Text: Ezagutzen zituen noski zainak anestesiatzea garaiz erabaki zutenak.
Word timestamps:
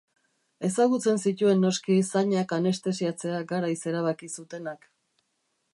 Ezagutzen 0.69 1.21
zituen 1.31 1.61
noski 1.65 1.97
zainak 2.15 2.55
anestesiatzea 2.59 3.45
garaiz 3.53 3.79
erabaki 3.95 4.33
zutenak. 4.39 4.91